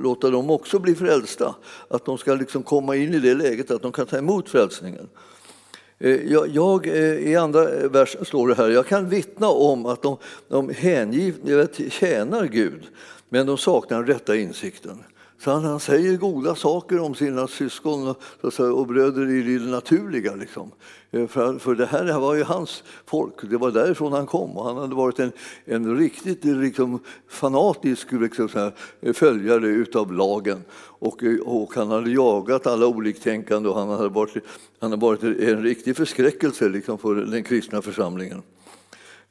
[0.03, 1.55] låta dem också bli frälsta.
[1.87, 5.09] Att de ska liksom komma in i det läget att de kan ta emot frälsningen.
[6.27, 10.69] Jag, jag, I andra versen står det här, jag kan vittna om att de, de
[10.69, 12.83] hängivet tjänar Gud,
[13.29, 15.03] men de saknar den rätta insikten.
[15.39, 19.65] Så han, han säger goda saker om sina syskon och, säga, och bröder i det
[19.65, 20.35] naturliga.
[20.35, 20.71] Liksom.
[21.11, 24.57] Eh, för, för det här var ju hans folk, det var därifrån han kom.
[24.57, 25.31] Och han hade varit en,
[25.65, 28.71] en riktigt liksom, fanatisk liksom, här,
[29.01, 30.63] eh, följare utav lagen.
[30.77, 34.33] Och, eh, och han hade jagat alla oliktänkande och han hade varit,
[34.79, 38.41] han hade varit en riktig förskräckelse liksom, för den kristna församlingen.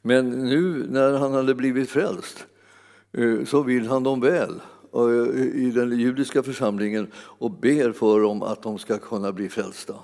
[0.01, 2.45] Men nu när han hade blivit frälst
[3.45, 4.61] så vill han dem väl
[4.95, 9.95] Eh, i den judiska församlingen och ber för dem att de ska kunna bli frälsta.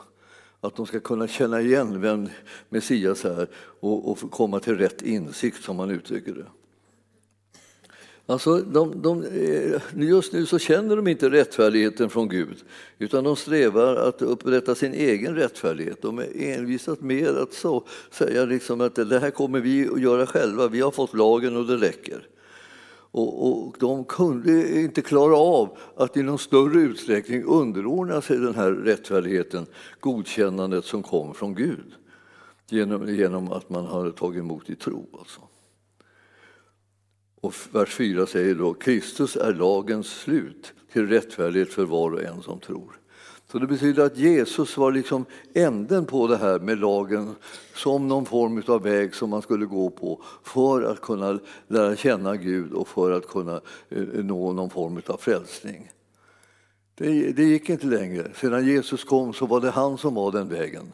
[0.61, 2.29] Att de ska kunna känna igen vem
[2.69, 6.45] Messias är och, och komma till rätt insikt, som man uttrycker det.
[8.25, 12.57] Alltså, de, de, eh, just nu så känner de inte rättfärdigheten från Gud
[12.97, 16.01] utan de strävar att upprätta sin egen rättfärdighet.
[16.01, 20.25] De är envisat med att så, säga liksom att det här kommer vi att göra
[20.25, 22.27] själva, vi har fått lagen och det räcker.
[23.11, 28.55] Och, och, de kunde inte klara av att i någon större utsträckning underordna sig den
[28.55, 29.65] här rättfärdigheten,
[29.99, 31.93] godkännandet som kom från Gud
[32.69, 35.05] genom, genom att man hade tagit emot i tro.
[35.19, 35.41] Alltså.
[37.41, 42.41] Och vers 4 säger då Kristus är lagens slut till rättfärdighet för var och en
[42.41, 43.00] som tror.
[43.51, 47.35] Så det betyder att Jesus var liksom änden på det här med lagen
[47.75, 52.35] som någon form av väg som man skulle gå på för att kunna lära känna
[52.35, 55.91] Gud och för att kunna eh, nå någon form av frälsning.
[56.95, 58.31] Det, det gick inte längre.
[58.35, 60.93] Sedan Jesus kom så var det han som var den vägen.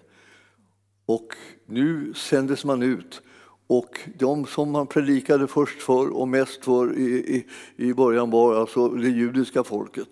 [1.06, 3.22] Och nu sändes man ut
[3.67, 7.46] och de som man predikade först för och mest för i, i,
[7.89, 10.10] i början var alltså det judiska folket.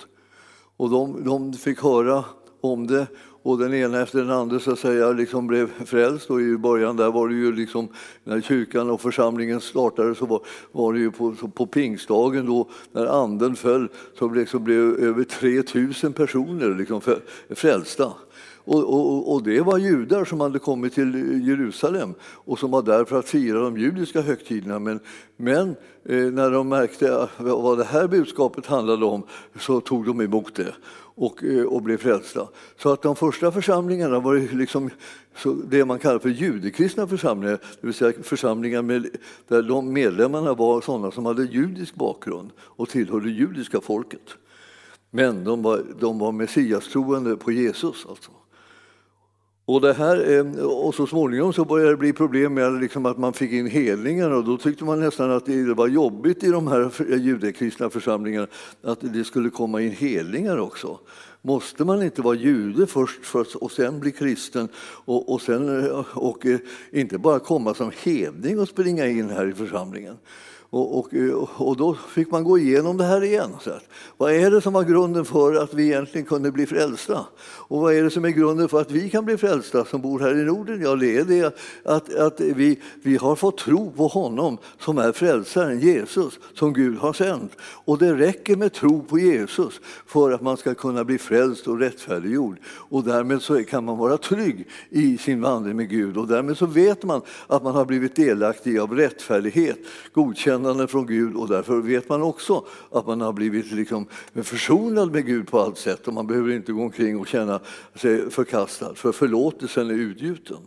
[0.77, 2.23] Och de, de fick höra
[2.61, 3.07] om det
[3.45, 6.29] och den ena efter den andra så att säga, liksom blev frälst.
[6.29, 7.88] Och I början där var det ju liksom,
[8.23, 13.05] när kyrkan och församlingen startade så var, var det ju på, på pingstdagen då, när
[13.05, 17.01] anden föll så liksom blev över 3000 personer liksom
[17.49, 18.13] frälsta.
[18.65, 23.06] Och, och, och, det var judar som hade kommit till Jerusalem och som var där
[23.06, 24.80] för att fira de judiska högtiderna.
[24.80, 24.99] Men,
[25.38, 25.75] men
[26.06, 29.23] eh, när de märkte eh, vad det här budskapet handlade om
[29.60, 30.73] så tog de emot det
[31.15, 32.47] och, eh, och blev frälsta.
[32.78, 34.89] Så att de första församlingarna var liksom
[35.67, 39.08] det man kallar för judekristna församlingar, det vill säga församlingar med,
[39.47, 44.38] där de medlemmarna var sådana som hade judisk bakgrund och tillhörde judiska folket.
[45.12, 48.06] Men de var, de var messiastroende på Jesus.
[48.10, 48.32] Alltså.
[49.67, 53.34] Och, det här, och så småningom så började det bli problem med liksom att man
[53.34, 57.15] fick in helningar och då tyckte man nästan att det var jobbigt i de här
[57.17, 58.47] judekristna församlingarna
[58.84, 60.99] att det skulle komma in helningar också.
[61.41, 64.67] Måste man inte vara jude först först och sen bli kristen
[65.06, 66.60] och, och, sen, och, och eh,
[66.91, 70.15] inte bara komma som hedning och springa in här i församlingen?
[70.75, 71.07] Och, och,
[71.67, 73.49] och, då fick man gå igenom det här igen.
[73.61, 73.83] Så att,
[74.17, 77.25] vad är det som var grunden för att vi egentligen kunde bli frälsta?
[77.67, 80.19] Och vad är det som är grunden för att vi kan bli frälsta som bor
[80.19, 80.81] här i Norden?
[80.81, 85.11] Ja, det är det att, att vi, vi har fått tro på honom som är
[85.11, 87.51] frälsaren, Jesus, som Gud har sänt.
[87.61, 91.79] Och det räcker med tro på Jesus för att man ska kunna bli frälst och
[91.79, 92.57] rättfärdiggjord.
[92.65, 96.65] Och därmed så kan man vara trygg i sin vandring med Gud och därmed så
[96.65, 99.79] vet man att man har blivit delaktig av rättfärdighet,
[100.13, 104.08] godkänd erkännande från Gud och därför vet man också att man har blivit liksom
[104.43, 107.60] försonad med Gud på allt sätt och man behöver inte gå omkring och känna
[107.95, 110.58] sig förkastad för förlåtelsen är utgjuten.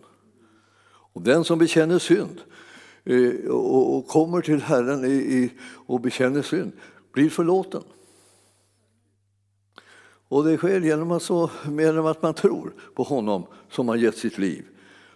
[1.14, 2.40] Och den som bekänner synd
[3.04, 5.50] eh, och kommer till Herren
[5.86, 6.72] och bekänner synd
[7.12, 7.82] blir förlåten.
[10.30, 14.16] Och det sker genom att, så, genom att man tror på honom som har gett
[14.16, 14.64] sitt liv,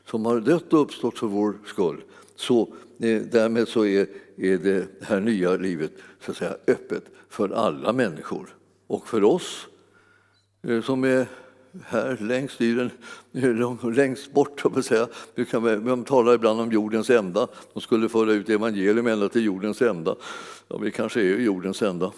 [0.07, 2.03] som har dött och uppstått för vår skull.
[2.37, 2.61] Så
[3.01, 7.93] eh, därmed så är är det här nya livet så att säga, öppet för alla
[7.93, 8.49] människor.
[8.87, 9.67] Och för oss
[10.63, 11.27] eh, som är
[11.85, 12.91] här längst i den,
[13.33, 15.09] eh, längst bort, jag säga.
[15.35, 17.49] Vi kan, man talar ibland om jordens ända.
[17.73, 20.17] De skulle föra ut evangelium ända till jordens ända.
[20.69, 22.13] Ja, vi kanske är jordens ända.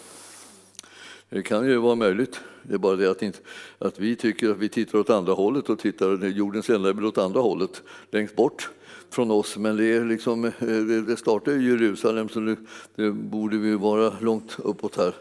[1.28, 2.40] Det kan ju vara möjligt.
[2.62, 3.38] Det är bara det att, inte,
[3.78, 7.18] att vi tycker att vi tittar åt andra hållet och tittar, jordens ända är åt
[7.18, 8.70] andra hållet, längst bort
[9.14, 10.50] från oss, men det, är liksom, eh,
[11.06, 12.56] det startar i Jerusalem så det,
[12.94, 15.14] det borde vi vara långt uppåt här.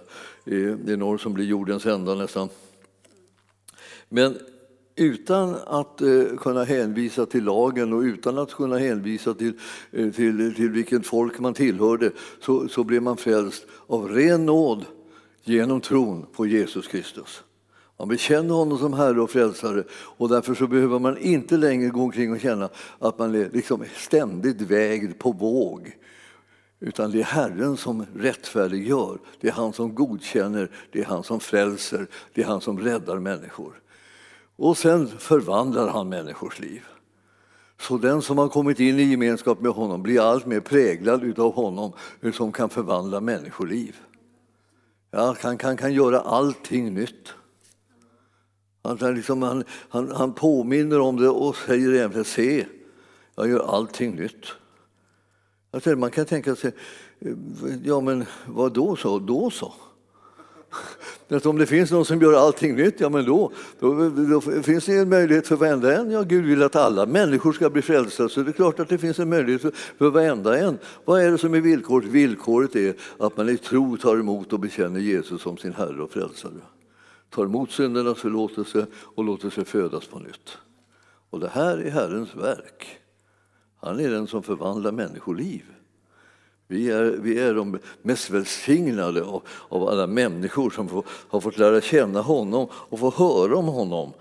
[0.45, 2.49] Det är norr som blir jordens ända nästan.
[4.09, 4.37] Men
[4.95, 9.53] utan att eh, kunna hänvisa till lagen och utan att kunna hänvisa till,
[9.91, 14.85] eh, till, till vilket folk man tillhörde så, så blev man frälst av ren nåd
[15.43, 17.43] genom tron på Jesus Kristus.
[18.03, 22.01] Man bekänner honom som Herre och Frälsare och därför så behöver man inte längre gå
[22.01, 25.97] omkring och känna att man är liksom ständigt vägd på våg.
[26.79, 31.39] Utan det är Herren som rättfärdiggör, det är han som godkänner, det är han som
[31.39, 33.81] frälser, det är han som räddar människor.
[34.55, 36.81] Och sen förvandlar han människors liv.
[37.79, 41.53] Så den som har kommit in i gemenskap med honom blir allt mer präglad utav
[41.53, 41.93] honom
[42.33, 43.95] som kan förvandla människoliv.
[45.11, 47.33] Ja, han kan, kan göra allting nytt.
[48.83, 52.65] Han, liksom, han, han, han påminner om det och säger egentligen se,
[53.35, 54.45] jag gör allting nytt.
[55.71, 56.71] Alltså, man kan tänka sig,
[57.19, 57.31] eh,
[57.83, 59.19] ja men vad då så?
[59.19, 59.73] Då så?
[61.27, 64.85] Att om det finns någon som gör allting nytt, ja men då, då, då, finns
[64.85, 66.11] det en möjlighet för varenda en.
[66.11, 68.97] Ja, Gud vill att alla människor ska bli frälsta, så det är klart att det
[68.97, 70.77] finns en möjlighet för, för varenda en.
[71.05, 72.07] Vad är det som är villkoret?
[72.07, 76.11] Villkoret är att man i tro tar emot och bekänner Jesus som sin Herre och
[76.11, 76.72] Frälsare.
[77.33, 80.57] Tar emot syndernas förlåtelse och låter sig födas på nytt.
[81.29, 82.99] Och det här är Herrens verk.
[83.79, 85.63] Han är den som förvandlar människoliv.
[86.67, 91.57] Vi är, vi är de mest välsignade av, av alla människor som får, har fått
[91.57, 94.13] lära känna honom och få höra om honom.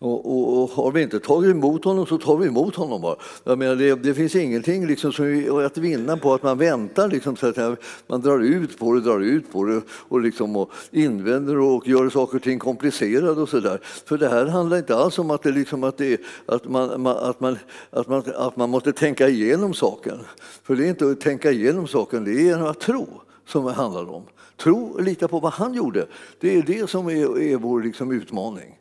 [0.00, 3.16] Och, och, och, har vi inte tagit emot honom så tar vi emot honom bara.
[3.44, 7.36] Jag menar, det, det finns ingenting liksom som att vinna på att man väntar, liksom,
[7.36, 11.58] så att man drar ut på det, drar ut på det och, liksom, och invänder
[11.58, 13.80] och gör saker och ting komplicerade och sådär.
[14.04, 17.40] För det här handlar inte alls om att, det, liksom, att, det, att, man, att,
[17.40, 17.58] man,
[17.90, 20.18] att, man, att man måste tänka igenom saken.
[20.62, 23.06] För det är inte att tänka igenom saken, det är att tro
[23.46, 24.22] som det handlar om.
[24.56, 26.06] Tro och lita på vad han gjorde.
[26.40, 28.78] Det är det som är, är vår liksom, utmaning.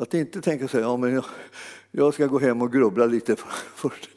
[0.00, 1.24] Att inte tänka sig, ja men jag,
[1.90, 3.36] jag ska gå hem och grubbla lite
[3.74, 4.08] först.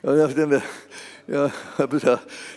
[0.00, 0.60] Jag, jag,
[1.26, 1.50] jag,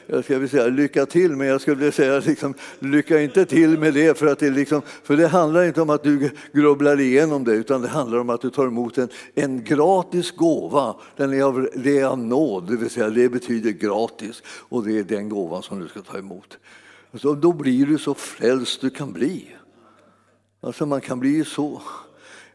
[0.07, 3.93] jag ska säga lycka till, men jag skulle vilja säga liksom, lycka inte till med
[3.93, 7.53] det för, att det liksom, för det handlar inte om att du grubblar igenom det
[7.53, 10.95] utan det handlar om att du tar emot en, en gratis gåva.
[11.15, 14.99] Den är av, det är av nåd, det vill säga det betyder gratis och det
[14.99, 16.57] är den gåvan som du ska ta emot.
[17.13, 19.55] Så då blir du så frälst du kan bli.
[20.61, 21.81] Alltså man kan bli så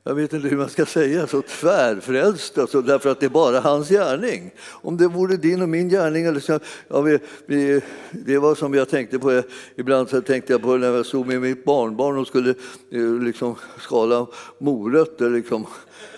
[0.03, 3.61] jag vet inte hur man ska säga, så tvärfrälst, alltså, därför att det är bara
[3.61, 4.51] hans gärning.
[4.69, 7.81] Om det vore din och min gärning, eller så, ja, vi, vi,
[8.11, 9.43] det var som jag tänkte på,
[9.77, 12.51] ibland så tänkte jag på när jag stod med mitt barnbarn och skulle
[12.91, 14.27] eh, liksom, skala
[14.59, 15.67] morötter liksom,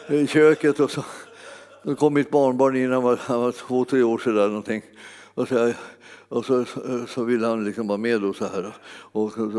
[0.09, 0.81] i köket.
[0.81, 1.05] Och så,
[1.83, 4.83] då kom mitt barnbarn in, han var, han var två, tre år sedan någonting.
[5.35, 5.73] Och så,
[6.29, 6.65] och så,
[7.09, 8.77] så ville han liksom vara med och så här.
[8.91, 9.51] Och så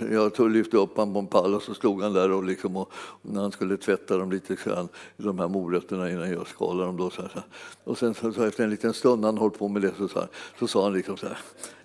[0.00, 2.44] jag, jag tog, lyfte upp honom på en pall och så stod han där och,
[2.44, 6.86] liksom, och när han skulle tvätta dem lite grann, de här morötterna innan jag skalade
[6.86, 6.96] dem.
[6.96, 7.42] Då, så här.
[7.84, 10.18] Och sen så, så efter en liten stund han höll på med det så, så,
[10.18, 11.38] här, så sa han liksom så här,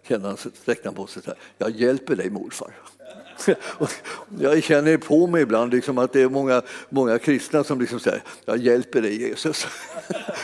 [0.08, 2.74] kände han, sträckte han på sig så här, jag hjälper dig morfar.
[4.40, 8.24] Jag känner på mig ibland liksom att det är många, många kristna som liksom säger,
[8.46, 9.68] jag hjälper dig Jesus.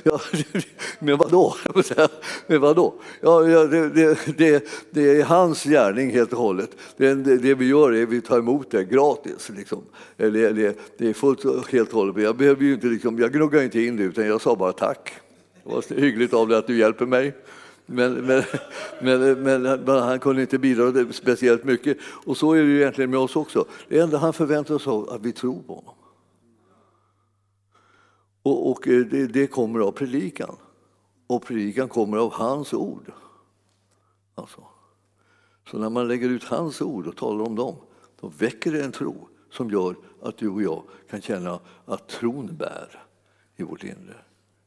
[0.08, 0.22] Ja,
[1.00, 1.56] men vadå?
[2.48, 2.94] Men vadå?
[3.22, 6.70] Ja, det, det, det, det är hans gärning helt och hållet.
[6.98, 9.52] Det, det, vi gör är att vi tar emot det gratis.
[9.56, 9.82] Liksom.
[10.18, 12.24] Eller, det, det är fullt helt och hållet.
[12.24, 15.14] Jag, behöver ju inte, liksom, jag gnuggar inte in det utan jag sa bara tack.
[15.64, 17.34] Det var hyggligt av dig att du hjälper mig.
[17.86, 18.14] Men,
[19.02, 21.98] men, men, men, han kunde inte bidra speciellt mycket.
[22.26, 23.66] Och så är det egentligen med oss också.
[23.88, 25.94] Det enda han förväntar sig är att vi tror på honom.
[28.48, 30.56] Och, och eh, det, det, kommer av predikan.
[31.28, 33.12] Och predikan kommer av hans ord.
[34.36, 34.64] Alltså.
[35.72, 37.76] Så när man lägger ut hans ord och talar om dem,
[38.22, 42.56] då väcker det en tro som gör att du och jag kan känna att tron
[42.58, 43.04] bär
[43.56, 44.16] i vårt inre.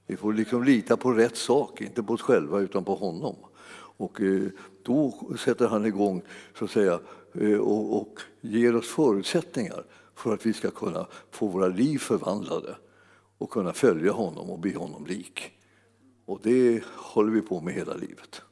[0.07, 3.37] Vi får liksom lita på rätt sak, inte på oss själva utan på honom.
[3.97, 4.49] Och eh,
[4.83, 6.23] då sätter han igång
[6.59, 7.01] så att säga,
[7.35, 12.77] eh, och, och ger oss förutsättningar för att vi ska kunna få våra liv förvandlade
[13.41, 15.53] och kunna följa honom och bli honom lik.
[16.25, 18.43] Och det håller vi på med hela livet.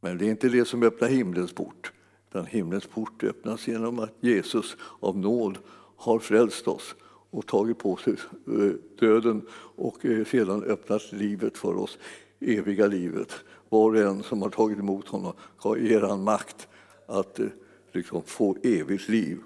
[0.00, 1.92] Men det är inte det som öppnar himlens port.
[2.28, 5.58] Utan himlens port öppnas genom att Jesus av nåd
[5.96, 6.94] har frälst oss
[7.30, 8.12] och tagit på sig
[8.46, 9.46] eh, döden
[9.76, 11.98] och eh, sedan öppnat livet för oss,
[12.40, 13.32] eviga livet.
[13.68, 15.32] Var och en som har tagit emot honom
[15.78, 16.68] ger han makt
[17.06, 17.46] att eh,
[17.92, 19.38] liksom, få evigt liv.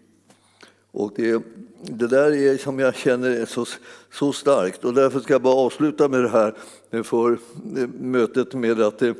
[0.92, 1.42] Och det,
[1.82, 3.66] det där är som jag känner är så,
[4.12, 6.54] så starkt och därför ska jag bara avsluta med det här
[7.02, 9.14] för eh, mötet med att eh,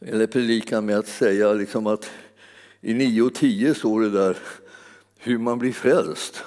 [0.00, 2.10] eller predikan med att säga liksom att
[2.80, 4.36] i 9 och 10 står det där
[5.18, 6.44] hur man blir frälst.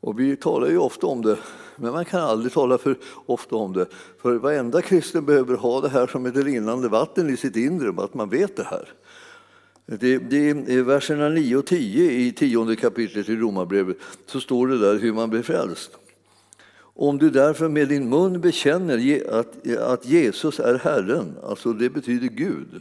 [0.00, 1.38] Och vi talar ju ofta om det,
[1.76, 3.86] men man kan aldrig tala för ofta om det.
[4.22, 8.14] För varenda kristen behöver ha det här som ett rinnande vatten i sitt inre, att
[8.14, 8.88] man vet det här.
[9.98, 14.78] Det, det är verserna 9 och 10 i tionde kapitlet i Romarbrevet så står det
[14.78, 15.90] där hur man blir frälst.
[16.78, 22.28] Om du därför med din mun bekänner att, att Jesus är Herren, alltså det betyder
[22.28, 22.80] Gud,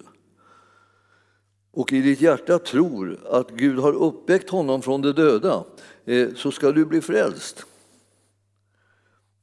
[1.71, 5.63] och i ditt hjärta tror att Gud har uppväckt honom från de döda,
[6.05, 7.65] eh, så ska du bli frälst.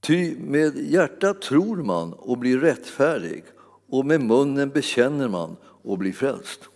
[0.00, 3.44] Ty med hjärtat tror man och blir rättfärdig
[3.88, 6.68] och med munnen bekänner man och blir frälst.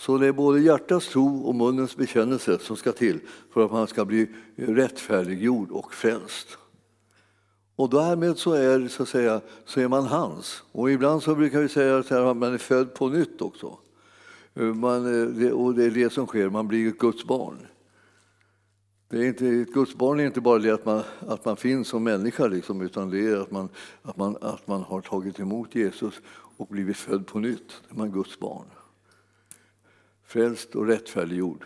[0.00, 3.20] Så det är både hjärtats tro och munnens bekännelse som ska till
[3.52, 6.58] för att man ska bli rättfärdiggjord och frälst.
[7.76, 10.62] Och därmed så är, så, att säga, så är man hans.
[10.72, 13.78] Och ibland så brukar vi säga att man är född på nytt också.
[14.54, 15.06] Eh, man,
[15.42, 17.66] eh, och det är det som sker, man blir ett Guds barn.
[19.08, 21.88] Det är inte, ett Guds barn är inte bara det att man, att man finns
[21.88, 23.68] som människa, liksom, utan det är att man,
[24.02, 26.14] att, man, att man har tagit emot Jesus
[26.56, 27.68] och blivit född på nytt.
[27.88, 28.66] Det är man Guds barn
[30.30, 31.64] frälst och rättfärdiggjord.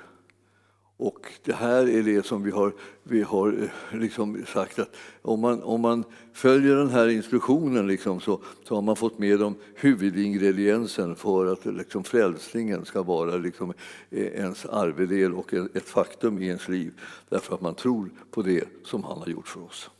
[0.96, 3.48] Och det här är det som vi har, vi har
[3.92, 8.74] eh, liksom sagt att om man, om man följer den här instruktionen liksom så, så
[8.74, 13.72] har man fått med dem huvudingrediensen för att liksom frälsningen ska vara liksom
[14.10, 16.92] eh, ens arvedel och ett faktum i ens liv.
[17.28, 19.90] Därför att man tror på det som han har gjort för oss.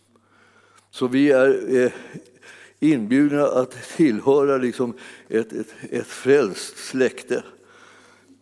[0.91, 1.93] Så vi är eh,
[2.81, 4.95] inbjudna att tillhöra liksom
[5.29, 7.43] ett, ett, ett frälst släkte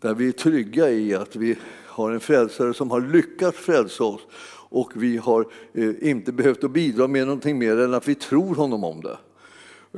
[0.03, 4.21] där vi är trygga i att vi har en frälsare som har lyckats frälsa oss
[4.69, 8.55] och vi har eh, inte behövt att bidra med någonting mer än att vi tror
[8.55, 9.19] honom om det.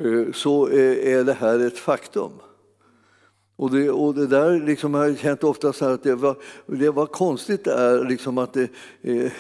[0.01, 2.31] Eh, så eh, är det här ett faktum.
[3.57, 6.37] Och det, och det där liksom har jag känt ofta så att det var,
[6.67, 8.71] det var konstigt det är liksom att, det,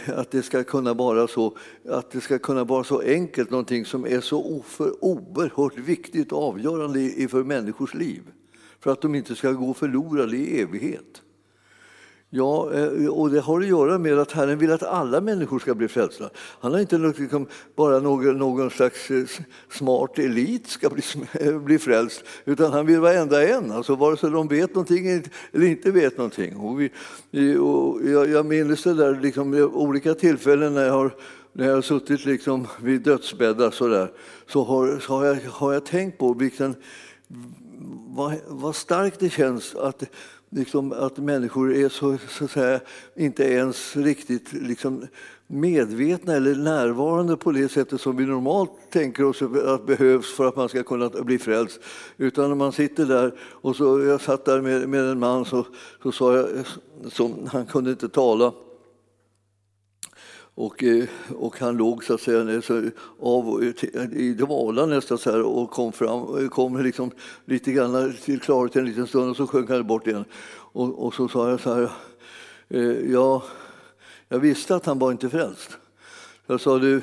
[0.07, 1.57] att det ska kunna vara så
[1.89, 4.63] att det ska kunna vara så enkelt, någonting som är så
[5.01, 8.23] oerhört viktigt och avgörande för människors liv
[8.85, 11.23] för att de inte ska gå förlorade i evighet.
[12.31, 15.75] Ja, eh, och det har att göra med att Herren vill att alla människor ska
[15.75, 16.31] bli frälsta.
[16.61, 19.25] Han har inte liksom bara någon, någon slags eh,
[19.71, 24.31] smart elit ska bli, eh, bli frälst, utan han vill varenda en, alltså vare sig
[24.31, 25.09] de vet någonting
[25.53, 26.57] eller inte vet någonting.
[26.57, 26.91] Och vi,
[27.57, 31.15] och jag, jag minns det där liksom, olika tillfällen när jag har
[31.53, 34.13] när jag har suttit liksom vid dödsbäddar så, där,
[34.47, 36.75] så, har, så har, jag, har jag tänkt på vilken
[38.09, 40.03] vad, vad starkt det känns att,
[40.51, 42.81] liksom, att människor är så, så att säga,
[43.17, 45.07] inte ens riktigt liksom,
[45.47, 50.57] medvetna eller närvarande på det sättet som vi normalt tänker oss att behövs för att
[50.57, 51.81] man ska kunna bli frälst.
[52.17, 55.67] Utan när man sitter där, och så, jag satt där med, med en man så,
[56.03, 56.49] så sa jag,
[57.13, 58.53] som, han kunde inte tala,
[60.55, 61.05] och, eh,
[61.37, 62.91] och han låg så att säga så
[63.21, 63.73] av,
[64.13, 67.11] i dvala nästan så här och kom, fram, kom liksom
[67.45, 70.25] lite grann till klarhet en liten stund och så sjönk han bort igen.
[70.73, 71.91] Och, och så sa jag så här,
[72.69, 73.43] eh, ja,
[74.29, 75.79] jag visste att han var inte frälst.
[76.47, 77.03] Jag sa, du,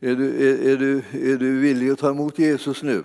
[0.00, 3.02] är, du, är, är, du, är du villig att ta emot Jesus nu?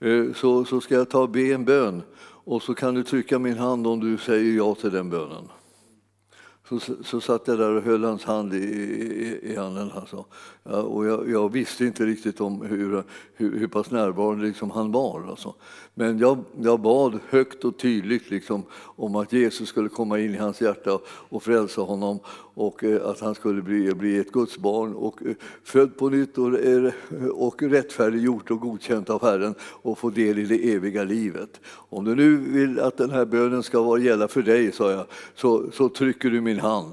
[0.00, 2.02] Eh, så, så ska jag ta och be en bön
[2.44, 5.48] och så kan du trycka min hand om du säger ja till den bönen.
[6.68, 9.90] Så, så satt jag där och höll hans hand i, i, i handen.
[9.94, 10.24] Alltså.
[10.62, 13.04] Ja, och jag, jag, visste inte riktigt om hur,
[13.34, 15.26] hur, hur pass närvarande liksom han var.
[15.30, 15.54] Alltså.
[15.98, 20.36] Men jag, jag bad högt och tydligt liksom, om att Jesus skulle komma in i
[20.36, 22.18] hans hjärta och frälsa honom
[22.54, 25.34] och eh, att han skulle bli, bli ett Guds barn och eh,
[25.64, 26.92] född på nytt och, eh,
[27.32, 31.60] och rättfärdiggjort och godkänt av Herren och få del i det eviga livet.
[31.66, 35.70] Om du nu vill att den här bönen ska gälla för dig, sa jag, så,
[35.72, 36.92] så trycker du min hand.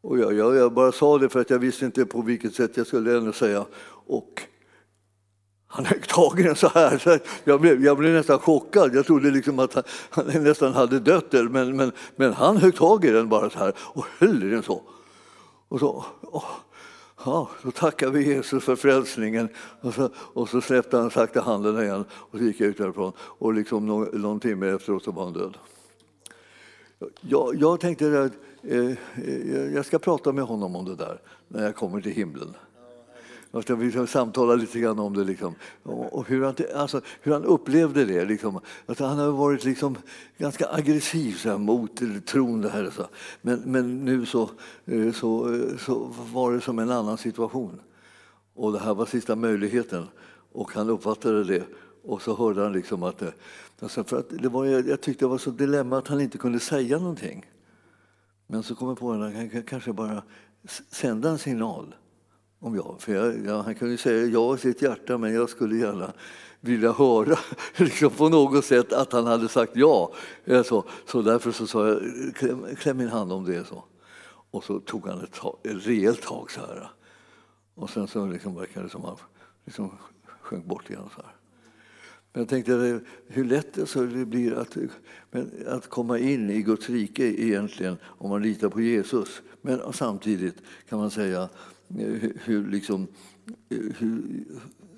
[0.00, 2.76] Och jag, jag, jag, bara sa det för att jag visste inte på vilket sätt
[2.76, 3.64] jag skulle ändå säga.
[4.06, 4.42] Och
[5.72, 6.98] han högg tag i den så här.
[6.98, 8.94] Så jag, blev, jag blev nästan chockad.
[8.94, 11.32] Jag trodde liksom att han, han nästan hade dött.
[11.32, 14.62] Men, men, men han högg tag i den bara så här och höll i den
[14.62, 14.82] så.
[15.68, 16.50] Och så åh,
[17.24, 19.48] ja, då tackar vi Jesus för frälsningen.
[19.80, 23.12] Och så, och så släppte han sakta handen igen och så gick jag ut därifrån.
[23.18, 25.58] Och liksom någon, någon timme efteråt så var han död.
[27.20, 28.90] Jag, jag tänkte att eh,
[29.24, 32.54] eh, jag ska prata med honom om det där när jag kommer till himlen.
[33.52, 35.24] Vi vill samtala lite grann om det.
[35.24, 35.54] Liksom.
[35.82, 38.24] Och hur, han, alltså, hur han upplevde det.
[38.24, 38.60] Liksom.
[38.86, 39.96] Att han har varit liksom
[40.38, 42.60] ganska aggressiv så här, mot tron.
[42.60, 43.06] Det här, så.
[43.42, 44.50] Men, men nu så,
[44.84, 47.80] eh, så, eh, så var det som en annan situation.
[48.54, 50.06] Och det här var sista möjligheten.
[50.52, 51.64] Och han uppfattade det.
[52.02, 53.28] Och så hörde han liksom att, eh,
[53.80, 56.60] alltså för att det var, jag tyckte det var så dilemma att han inte kunde
[56.60, 57.50] säga någonting.
[58.46, 60.22] Men så kom jag på att han kanske bara
[60.90, 61.94] sända en signal
[62.60, 62.96] om jag.
[62.98, 66.12] För jag, ja, han kunde säga ja i sitt hjärta, men jag skulle gärna
[66.60, 67.38] vilja höra
[67.76, 70.12] liksom på något sätt att han hade sagt ja.
[70.44, 72.00] Eh, så, så därför så sa jag
[72.34, 73.84] kläm, kläm min hand om det så.
[74.50, 76.90] Och så tog han ett, tag, ett rejält tag så här.
[77.74, 79.28] Och sen så liksom verkade det som att han
[79.64, 79.90] liksom
[80.40, 81.08] sjönk bort igen.
[81.16, 81.32] Så här.
[82.32, 84.76] Men jag tänkte hur lätt det blir att,
[85.66, 89.42] att komma in i Guds rike egentligen om man litar på Jesus.
[89.62, 90.56] Men samtidigt
[90.88, 91.48] kan man säga
[92.44, 93.06] hur, liksom,
[93.68, 94.44] hur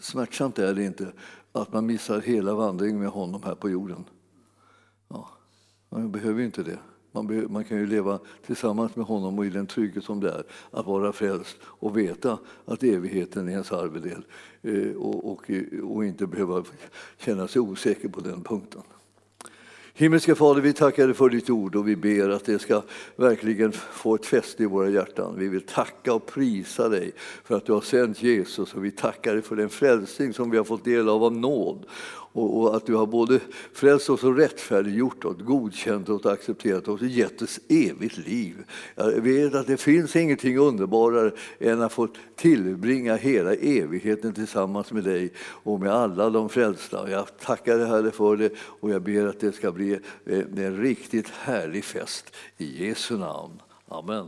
[0.00, 1.12] smärtsamt är det inte
[1.52, 4.04] att man missar hela vandringen med honom här på jorden.
[5.08, 5.28] Ja,
[5.88, 6.78] man behöver inte det.
[7.12, 10.44] Man, man, kan ju leva tillsammans med honom och i den trygghet som det är
[10.70, 14.24] att vara frälst och veta att evigheten är ens arvedel
[14.62, 15.50] eh, och, och,
[15.82, 16.64] och inte behöva
[17.18, 18.82] känna sig osäker på den punkten.
[19.94, 22.82] Himmelske Fader, vi tackar dig för ditt ord och vi ber att det ska
[23.16, 25.34] verkligen få ett fäste i våra hjärtan.
[25.38, 27.12] Vi vill tacka och prisa dig
[27.44, 30.56] för att du har sänt Jesus och vi tackar dig för den frälsning som vi
[30.56, 31.86] har fått del av av nåd
[32.32, 33.40] och, och, att du har både
[33.72, 38.64] frälst oss och rättfärdiggjort oss, godkänt oss och accepterat oss och gett oss evigt liv.
[38.94, 45.04] Jag vet att det finns ingenting underbarare än att få tillbringa hela evigheten tillsammans med
[45.04, 47.10] dig och med alla de frälsta.
[47.10, 49.92] Jag tackar dig Herre för det och jag ber att det ska bli
[50.26, 52.34] eh, en riktigt härlig fest.
[52.56, 53.62] I Jesu namn.
[53.88, 54.26] Amen.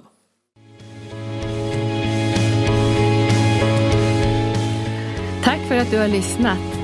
[5.44, 6.83] Tack för att du har lyssnat.